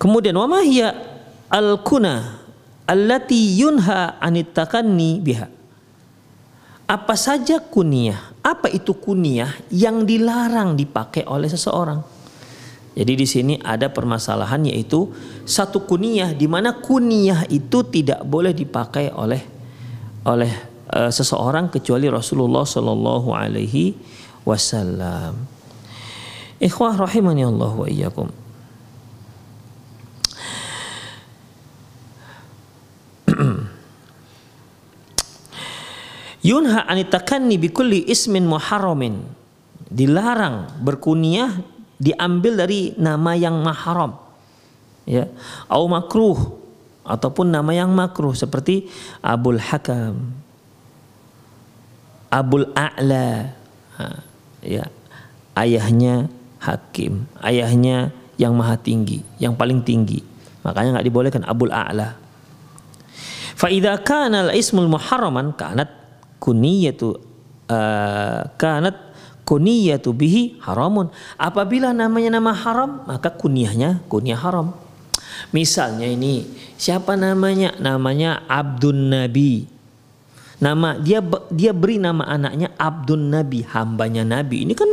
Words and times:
Kemudian 0.00 0.32
wa 0.32 0.48
ma 0.48 0.64
hiya 0.64 0.96
al-kuna 1.52 2.40
allati 2.88 3.60
yunha 3.60 4.16
anit 4.16 4.56
takanni 4.56 5.20
biha. 5.20 5.46
Apa 6.88 7.14
saja 7.14 7.60
kunyah? 7.60 8.32
Apa 8.40 8.72
itu 8.72 8.96
kunyah 8.96 9.52
yang 9.68 10.08
dilarang 10.08 10.74
dipakai 10.74 11.28
oleh 11.28 11.46
seseorang? 11.52 12.00
Jadi 12.96 13.12
di 13.14 13.26
sini 13.28 13.54
ada 13.62 13.92
permasalahan 13.92 14.66
yaitu 14.66 15.12
satu 15.46 15.86
kunyah 15.86 16.34
di 16.34 16.50
mana 16.50 16.80
kunyah 16.80 17.46
itu 17.46 17.86
tidak 17.86 18.24
boleh 18.26 18.50
dipakai 18.50 19.14
oleh 19.14 19.44
oleh 20.26 20.50
uh, 20.90 21.12
seseorang 21.12 21.70
kecuali 21.70 22.10
Rasulullah 22.10 22.66
Shallallahu 22.66 23.28
alaihi 23.30 23.94
wasallam. 24.42 25.46
Ikhwah 26.58 26.98
rahimani 26.98 27.46
Allah 27.46 27.70
wa 27.70 27.86
iyyakum. 27.86 28.39
Yunha 36.40 36.88
anitakanni 36.88 37.60
bikulli 37.60 38.08
ismin 38.08 38.48
muharramin. 38.48 39.20
Dilarang 39.90 40.80
berkunyah 40.80 41.60
diambil 42.00 42.64
dari 42.64 42.94
nama 42.96 43.36
yang 43.36 43.60
mahram. 43.60 44.16
Ya, 45.04 45.26
au 45.66 45.90
makruh 45.90 46.56
ataupun 47.02 47.50
nama 47.50 47.74
yang 47.74 47.90
makruh 47.90 48.30
seperti 48.30 48.86
Abul 49.18 49.58
Hakam, 49.58 50.30
Abul 52.30 52.70
A'la. 52.78 53.58
Ya, 54.62 54.86
ayahnya 55.58 56.30
hakim, 56.62 57.26
ayahnya 57.42 58.14
yang 58.38 58.54
maha 58.54 58.78
tinggi, 58.78 59.26
yang 59.42 59.58
paling 59.58 59.82
tinggi. 59.82 60.22
Makanya 60.62 61.00
nggak 61.00 61.06
dibolehkan 61.10 61.42
Abul 61.42 61.74
A'la. 61.74 62.14
Fa 63.58 63.66
idza 63.66 63.98
kana 64.00 64.48
al-ismul 64.48 64.88
muharraman 64.88 65.52
kanat 65.58 65.99
kuniyatu 66.40 67.20
uh, 67.68 68.42
kanat 68.56 68.96
kuniyatu 69.44 70.10
bihi 70.16 70.58
haramun. 70.64 71.12
Apabila 71.36 71.94
namanya 71.94 72.40
nama 72.40 72.50
haram, 72.56 73.04
maka 73.06 73.30
kunyahnya 73.30 74.02
kunyah 74.10 74.38
haram. 74.38 74.74
Misalnya 75.54 76.10
ini 76.10 76.46
siapa 76.74 77.14
namanya? 77.14 77.76
Namanya 77.78 78.42
Abdun 78.50 79.14
Nabi. 79.14 79.66
Nama 80.60 81.00
dia 81.00 81.24
dia 81.48 81.72
beri 81.72 81.96
nama 81.96 82.28
anaknya 82.28 82.72
Abdun 82.76 83.32
Nabi, 83.32 83.64
hambanya 83.64 84.22
Nabi. 84.22 84.68
Ini 84.68 84.74
kan 84.76 84.90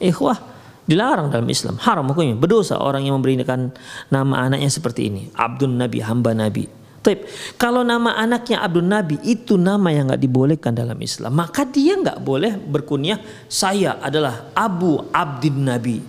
ikhwah 0.00 0.40
dilarang 0.88 1.28
dalam 1.28 1.44
Islam, 1.48 1.76
haram 1.80 2.08
hukumnya. 2.08 2.36
Berdosa 2.36 2.80
orang 2.80 3.04
yang 3.04 3.20
memberikan 3.20 3.72
nama 4.08 4.48
anaknya 4.48 4.72
seperti 4.72 5.12
ini, 5.12 5.22
Abdun 5.36 5.76
Nabi, 5.76 6.00
hamba 6.00 6.32
Nabi. 6.32 6.83
Taib. 7.04 7.28
Kalau 7.60 7.84
nama 7.84 8.16
anaknya 8.16 8.64
Abdul 8.64 8.88
Nabi 8.88 9.20
itu 9.28 9.60
nama 9.60 9.92
yang 9.92 10.08
nggak 10.08 10.24
dibolehkan 10.24 10.72
dalam 10.72 10.96
Islam, 11.04 11.36
maka 11.36 11.68
dia 11.68 12.00
nggak 12.00 12.24
boleh 12.24 12.56
berkunyah 12.56 13.20
saya 13.44 14.00
adalah 14.00 14.48
Abu 14.56 15.04
Abdin 15.12 15.60
Nabi. 15.60 16.00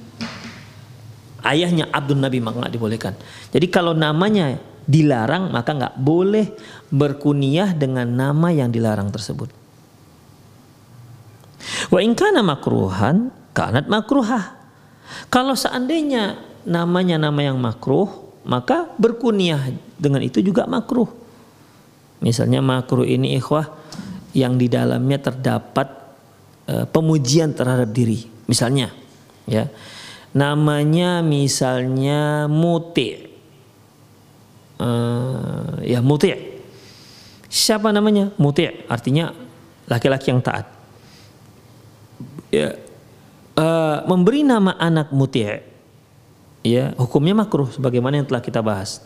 Ayahnya 1.44 1.92
Abdul 1.92 2.24
Nabi 2.24 2.40
maka 2.40 2.64
nggak 2.64 2.74
dibolehkan. 2.74 3.14
Jadi 3.52 3.68
kalau 3.68 3.92
namanya 3.92 4.56
dilarang 4.88 5.52
maka 5.52 5.76
nggak 5.76 5.96
boleh 6.00 6.56
berkunyah 6.90 7.76
dengan 7.76 8.08
nama 8.08 8.50
yang 8.56 8.72
dilarang 8.72 9.12
tersebut. 9.12 9.52
Wa 11.92 12.00
ingkana 12.00 12.40
makruhan 12.42 13.30
kanat 13.54 13.86
makruhah. 13.92 14.58
Kalau 15.30 15.54
seandainya 15.54 16.42
namanya 16.66 17.22
nama 17.22 17.40
yang 17.46 17.62
makruh, 17.62 18.25
maka 18.46 18.94
berkunyah 19.02 19.74
dengan 19.98 20.22
itu 20.22 20.40
juga 20.40 20.70
makruh. 20.70 21.10
Misalnya 22.22 22.62
makruh 22.62 23.06
ini 23.06 23.36
ikhwah 23.36 23.74
yang 24.38 24.56
di 24.56 24.70
dalamnya 24.70 25.18
terdapat 25.20 25.88
uh, 26.70 26.86
pemujian 26.86 27.58
terhadap 27.58 27.90
diri. 27.90 28.30
Misalnya 28.46 28.94
ya. 29.50 29.68
Namanya 30.36 31.24
misalnya 31.24 32.46
muti. 32.46 33.24
Uh, 34.76 35.80
ya 35.82 36.04
muti. 36.04 36.36
Siapa 37.48 37.96
namanya? 37.96 38.36
Muti 38.36 38.68
artinya 38.92 39.32
laki-laki 39.88 40.36
yang 40.36 40.44
taat. 40.44 40.68
Ya. 42.52 42.76
Uh, 43.56 44.04
memberi 44.12 44.44
nama 44.44 44.76
anak 44.76 45.16
muti 45.16 45.48
ya 46.66 46.98
hukumnya 46.98 47.38
makruh 47.38 47.70
sebagaimana 47.70 48.18
yang 48.18 48.28
telah 48.28 48.42
kita 48.42 48.66
bahas. 48.66 49.06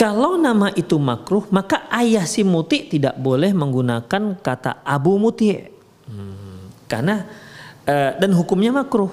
Kalau 0.00 0.40
nama 0.40 0.72
itu 0.72 0.96
makruh, 0.96 1.44
maka 1.52 1.84
ayah 1.92 2.24
si 2.24 2.40
muti 2.40 2.88
tidak 2.88 3.20
boleh 3.20 3.52
menggunakan 3.52 4.40
kata 4.40 4.80
abu 4.80 5.20
muti, 5.20 5.52
hmm. 5.52 6.88
karena 6.88 7.28
uh, 7.84 8.16
dan 8.16 8.32
hukumnya 8.32 8.72
makruh. 8.72 9.12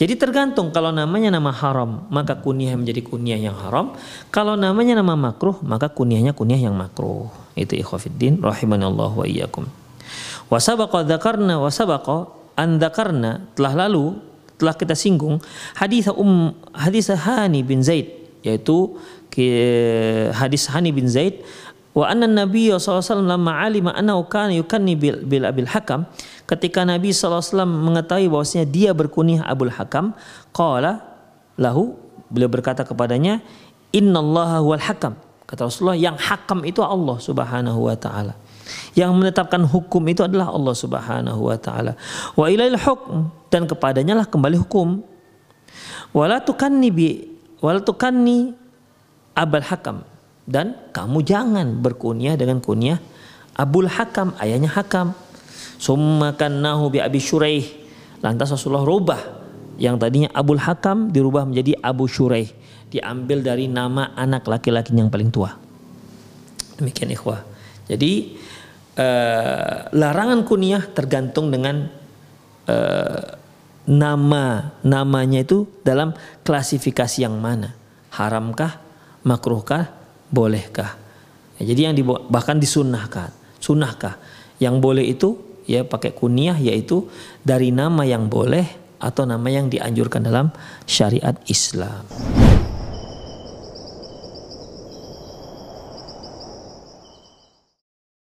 Jadi 0.00 0.16
tergantung 0.16 0.72
kalau 0.72 0.88
namanya 0.88 1.28
nama 1.28 1.52
haram, 1.52 2.08
maka 2.08 2.32
kunyah 2.40 2.72
menjadi 2.80 3.04
kunyah 3.04 3.36
yang 3.36 3.52
haram. 3.52 3.92
Kalau 4.32 4.56
namanya 4.56 4.96
nama 4.96 5.12
makruh, 5.12 5.60
maka 5.60 5.92
kunyahnya 5.92 6.32
kunyah 6.32 6.56
yang 6.64 6.72
makruh. 6.72 7.28
Itu 7.52 7.76
ikhwafiddin 7.76 8.40
rahimanallahu 8.40 9.20
wa 9.20 9.26
iyyakum. 9.28 9.68
Wasabaqa 10.48 11.04
dzakarna 11.04 11.60
wasabaqa 11.60 12.32
an 12.56 12.80
telah 13.52 13.72
lalu 13.84 14.16
telah 14.62 14.78
kita 14.78 14.94
singgung 14.94 15.42
hadis 15.74 16.06
um 16.14 16.54
hadis 16.70 17.10
Hani 17.10 17.66
bin 17.66 17.82
Zaid 17.82 18.14
yaitu 18.46 18.94
hadis 20.38 20.70
Hani 20.70 20.94
bin 20.94 21.10
Zaid 21.10 21.42
wa 21.92 22.06
anna 22.06 22.30
Nabi 22.30 22.70
SAW 22.70 23.26
lama 23.26 23.58
alima 23.58 23.90
annahu 23.92 24.24
kana 24.30 24.54
yukanni 24.54 24.94
bil, 24.94 25.26
bil 25.26 25.42
abil 25.42 25.66
hakam 25.66 26.06
ketika 26.46 26.86
Nabi 26.86 27.10
SAW 27.10 27.42
mengetahui 27.66 28.30
bahwasanya 28.30 28.66
dia 28.70 28.90
berkunyah 28.94 29.44
Abul 29.44 29.74
Hakam 29.74 30.16
qala 30.54 31.04
lahu 31.60 31.98
beliau 32.32 32.48
berkata 32.48 32.86
kepadanya 32.86 33.44
innallaha 33.92 34.64
huwal 34.64 34.80
hakam. 34.80 35.20
Kata 35.44 35.68
Rasulullah 35.68 36.00
yang 36.00 36.16
hakam 36.16 36.64
itu 36.64 36.80
Allah 36.80 37.16
Subhanahu 37.20 37.92
wa 37.92 37.96
taala 37.96 38.32
yang 38.92 39.14
menetapkan 39.16 39.62
hukum 39.64 40.02
itu 40.08 40.24
adalah 40.24 40.52
Allah 40.52 40.74
Subhanahu 40.76 41.40
wa 41.48 41.56
taala. 41.56 41.96
Wa 42.36 42.46
ilail 42.52 42.76
hukm 42.76 43.32
dan 43.48 43.64
kepadanya 43.64 44.18
lah 44.18 44.26
kembali 44.28 44.60
hukum. 44.60 45.00
Wala 46.12 46.44
tukanni 46.44 46.92
bi 46.92 47.08
wala 47.64 47.80
tukanni 47.80 48.52
abal 49.32 49.64
hakam 49.64 50.04
dan 50.44 50.76
kamu 50.92 51.24
jangan 51.24 51.80
berkunyah 51.80 52.36
dengan 52.36 52.60
kunyah 52.60 53.00
Abul 53.52 53.88
Hakam, 53.88 54.32
ayahnya 54.40 54.72
Hakam. 54.72 55.12
Summa 55.76 56.32
kannahu 56.32 56.94
bi 56.94 56.98
Abi 57.02 57.20
Syuraih. 57.20 57.66
Lantas 58.24 58.54
Rasulullah 58.54 58.86
rubah 58.86 59.20
yang 59.76 59.98
tadinya 59.98 60.30
Abul 60.32 60.62
Hakam 60.62 61.12
dirubah 61.12 61.44
menjadi 61.44 61.76
Abu 61.84 62.08
Syuraih. 62.08 62.48
Diambil 62.92 63.44
dari 63.44 63.66
nama 63.68 64.12
anak 64.16 64.48
laki-laki 64.48 64.92
yang 64.96 65.08
paling 65.08 65.32
tua. 65.32 65.56
Demikian 66.76 67.12
ikhwah. 67.12 67.44
Jadi 67.88 68.36
uh, 68.96 69.88
larangan 69.92 70.44
kunyah 70.44 70.82
tergantung 70.92 71.48
dengan 71.52 71.88
uh, 72.68 73.22
nama 73.88 74.76
namanya 74.86 75.42
itu 75.42 75.66
dalam 75.82 76.14
klasifikasi 76.46 77.24
yang 77.24 77.38
mana. 77.38 77.74
Haramkah 78.12 78.78
makruhkah 79.24 79.90
bolehkah? 80.28 80.96
Ya, 81.60 81.72
jadi 81.72 81.90
yang 81.90 81.94
dibawa, 81.96 82.22
bahkan 82.28 82.60
disunnahkan 82.60 83.32
sunnahkah? 83.62 84.18
Yang 84.62 84.76
boleh 84.78 85.04
itu 85.06 85.28
ya 85.66 85.82
pakai 85.86 86.14
kunyah 86.14 86.58
yaitu 86.58 87.06
dari 87.42 87.70
nama 87.74 88.06
yang 88.06 88.30
boleh 88.30 88.66
atau 89.02 89.26
nama 89.26 89.50
yang 89.50 89.66
dianjurkan 89.66 90.22
dalam 90.22 90.54
syariat 90.86 91.34
Islam. 91.50 92.06